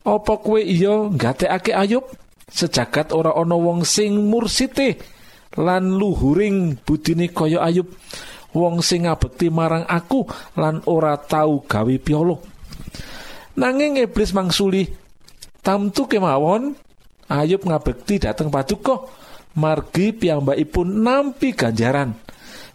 apa 0.04 0.36
kowe 0.36 0.60
iya 0.60 1.08
gatekake 1.08 1.72
ayub? 1.72 2.04
Sejagat 2.44 3.16
ora 3.16 3.32
ana 3.32 3.56
wong 3.56 3.88
sing 3.88 4.28
mursite 4.28 5.00
lan 5.56 5.96
luhuring 5.96 6.76
budine 6.84 7.32
kaya 7.32 7.64
ayub. 7.64 7.88
Wong 8.52 8.84
sing 8.84 9.08
ngabekti 9.08 9.48
marang 9.48 9.88
aku 9.88 10.28
lan 10.60 10.84
ora 10.84 11.16
tau 11.16 11.64
gawe 11.64 11.94
piolo. 11.98 12.44
Nanging 13.56 13.96
iblis 14.04 14.36
mangsuli 14.36 14.84
tamtu 15.64 16.04
kemawon 16.04 16.76
Ayub 17.24 17.64
ngabekti 17.64 18.20
dateng 18.20 18.52
paduka 18.52 19.00
margi 19.56 20.12
piyambakipun 20.12 21.00
nampi 21.00 21.56
ganjaran. 21.56 22.12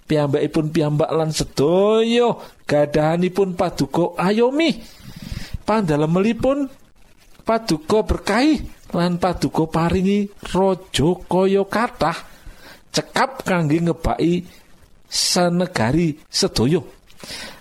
Piyambakipun 0.09 0.73
piyambak 0.73 1.13
lan 1.13 1.29
sedaya 1.29 2.33
gadahanipun 2.65 3.53
paduka 3.53 4.17
ayomi 4.17 4.81
pandalemelipun 5.69 6.65
paduka 7.45 8.01
berkahi 8.01 8.57
lan 8.97 9.21
paduka 9.21 9.69
paringi 9.69 10.25
raja 10.49 11.09
kaya 11.29 11.61
kathah 11.69 12.17
cekap 12.89 13.45
kangge 13.45 13.77
ngebaki 13.77 14.49
sanegari 15.05 16.17
sedaya. 16.25 16.81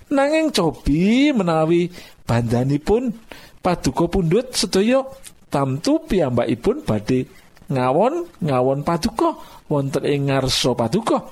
Nanging 0.09 0.49
cobi 0.49 1.29
menawi 1.29 1.85
bandanipun 2.25 3.13
paduka 3.61 4.09
pundhut 4.09 4.57
sedaya 4.57 5.05
tamtu 5.53 6.01
piyambakipun 6.09 6.81
badhe 6.81 7.29
ngawon 7.69 8.25
ngawon 8.41 8.81
paduka 8.81 9.37
wonten 9.69 10.09
ing 10.09 10.33
ngarsa 10.33 10.73
paduka. 10.73 11.29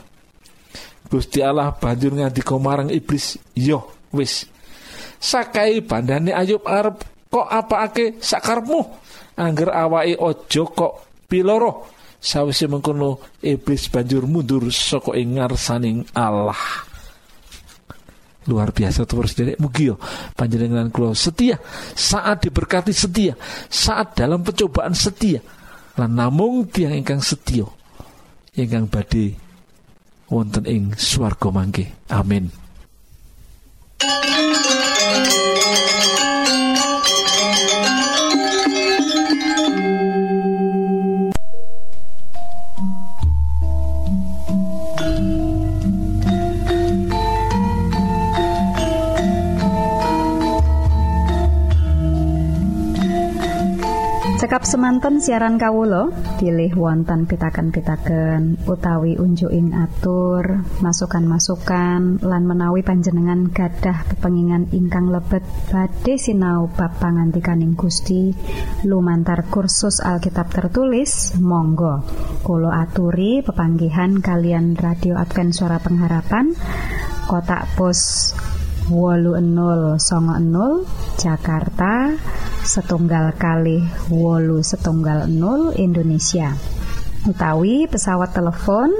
Gusti 1.10 1.42
Allah 1.42 1.74
banjur 1.74 2.14
ngandika 2.14 2.54
marang 2.62 2.94
iblis 2.94 3.42
yo 3.58 3.90
wis 4.14 4.46
sakai 5.18 5.82
bandane 5.84 6.32
Ayub 6.34 6.64
arep 6.66 7.04
kok 7.28 7.48
apake 7.48 8.18
sakarepmu? 8.24 8.82
Angger 9.38 9.70
awake 9.70 10.18
aja 10.18 10.64
kok 10.66 10.94
piloro. 11.30 11.94
Sawise 12.18 12.66
mengkono 12.66 13.22
iblis 13.46 13.94
banjur 13.94 14.26
mundur 14.26 14.66
saka 14.74 15.14
ing 15.14 15.38
ngarsaning 15.38 16.02
Allah. 16.18 16.58
Luar 18.50 18.74
biasa 18.74 19.06
terus 19.06 19.36
dari 19.38 19.54
mugi 19.60 19.94
yo 19.94 20.02
panjenengan 20.34 20.90
kula 20.90 21.14
setia. 21.14 21.62
Saat 21.94 22.50
diberkati 22.50 22.90
setia. 22.90 23.38
Saat 23.70 24.18
dalam 24.18 24.42
pencobaan 24.42 24.98
setia. 24.98 25.44
Lan 26.02 26.18
namung 26.18 26.66
tiang 26.74 26.98
ingkang 26.98 27.22
setia. 27.22 27.70
Ingkang 28.58 28.90
badhe 28.90 29.38
wonten 30.34 30.66
ing 30.66 30.98
swarga 30.98 31.54
mangke. 31.54 31.86
Amin 32.10 32.67
Cekap 54.58 54.74
semanten 54.74 55.22
siaran 55.22 55.62
kawulo 55.62 56.10
pilih 56.42 56.74
wonten 56.82 57.30
pitaken-pitaken 57.30 58.66
utawi 58.66 59.14
unjuking 59.14 59.70
atur 59.78 60.66
masukan-masukan 60.82 62.26
lan 62.26 62.44
menawi 62.50 62.82
panjenengan 62.82 63.54
gadah 63.54 64.10
kepengingan 64.10 64.74
ingkang 64.74 65.14
lebet 65.14 65.46
badhe 65.70 66.18
sinau 66.18 66.74
bab 66.74 66.90
pangantikaning 66.98 67.78
Gusti. 67.78 68.34
Lumantar 68.82 69.46
kursus 69.46 70.02
Alkitab 70.02 70.50
tertulis 70.50 71.38
Monggo. 71.38 72.02
Kulo 72.42 72.74
aturi 72.74 73.46
pepanggihan 73.46 74.26
kalian 74.26 74.74
radio 74.74 75.22
Advent 75.22 75.54
suara 75.54 75.78
pengharapan. 75.78 76.50
Kotak 77.30 77.78
pos 77.78 78.34
wolu 78.88 79.36
enol 79.36 80.00
songo 80.00 80.40
enol 80.40 80.88
Jakarta 81.20 82.16
setunggal 82.64 83.36
kali 83.36 83.84
wolu 84.08 84.64
setunggal 84.64 85.28
nol 85.28 85.76
Indonesia. 85.76 86.56
Utawi 87.28 87.84
pesawat 87.92 88.32
telepon 88.32 88.96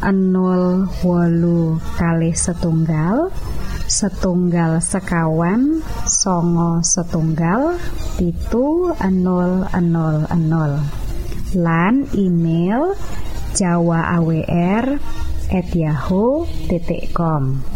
enol 0.00 0.88
wolu 1.04 1.76
kali 2.00 2.32
setunggal 2.32 3.28
setunggal 3.84 4.80
sekawan 4.80 5.84
songo 6.08 6.80
setunggal 6.80 7.76
pitu 8.16 8.96
enol 8.96 9.68
enol 9.76 10.24
enol. 10.32 10.80
Lan 11.52 12.08
email 12.16 12.96
jawa 13.52 14.16
awr 14.16 14.96
at 15.52 15.68
yahoo.com 15.72 17.75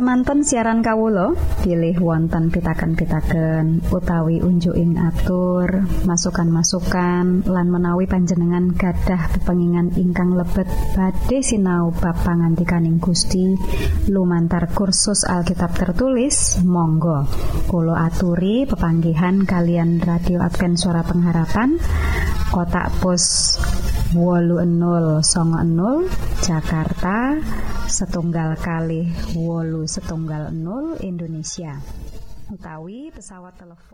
semanten 0.00 0.40
siaran 0.40 0.80
Kawulo 0.80 1.36
pilih 1.60 1.92
wonten 2.00 2.48
pitaken-pitaken 2.48 3.84
utawi 3.92 4.40
unjuking 4.40 4.96
atur 4.96 5.84
masukan-masukan 6.08 7.44
lan 7.44 7.66
menawi 7.68 8.08
panjenengan 8.08 8.72
gadah 8.72 9.28
kepengingan 9.36 9.92
ingkang 10.00 10.32
lebet 10.32 10.64
badhe 10.96 11.44
sinau 11.44 11.92
bab 11.92 12.16
pangantikaning 12.16 12.96
Gusti. 12.96 13.60
Lumantar 14.08 14.72
kursus 14.72 15.28
Alkitab 15.28 15.76
tertulis 15.76 16.64
Monggo. 16.64 17.28
Kulo 17.68 17.92
aturi 17.92 18.64
pepanggihan 18.64 19.44
kalian 19.44 20.00
radio 20.00 20.40
Advent 20.40 20.80
suara 20.80 21.04
pengharapan. 21.04 21.76
Kotak 22.48 22.88
pos 23.04 23.60
wolu 24.10 24.58
enol 24.58 25.22
songo 25.22 25.62
enol 25.62 26.02
Jakarta 26.42 27.38
setunggal 27.86 28.58
kali 28.58 29.06
wolu 29.38 29.86
setunggal 29.86 30.50
nol 30.50 30.98
Indonesia. 30.98 31.78
Utawi 32.50 33.14
pesawat 33.14 33.54
telepon 33.54 33.90